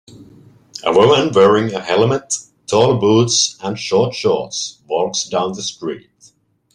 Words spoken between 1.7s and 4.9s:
a helmet tall boots and short shorts